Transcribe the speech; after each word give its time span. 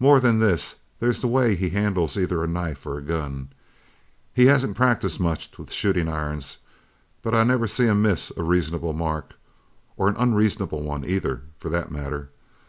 More 0.00 0.18
than 0.18 0.40
this 0.40 0.74
there's 0.98 1.20
the 1.20 1.28
way 1.28 1.54
he 1.54 1.68
handles 1.70 2.18
either 2.18 2.42
a 2.42 2.48
knife 2.48 2.84
or 2.86 2.98
a 2.98 3.02
gun. 3.02 3.50
He 4.34 4.46
hasn't 4.46 4.76
practiced 4.76 5.20
much 5.20 5.56
with 5.60 5.70
shootin' 5.72 6.08
irons, 6.08 6.58
but 7.22 7.36
I 7.36 7.44
never 7.44 7.68
seen 7.68 7.86
him 7.86 8.02
miss 8.02 8.32
a 8.36 8.42
reasonable 8.42 8.94
mark 8.94 9.34
or 9.96 10.08
an 10.08 10.16
unreasonable 10.16 10.82
one 10.82 11.04
either, 11.04 11.42
for 11.60 11.68
that 11.68 11.88
matter. 11.92 12.30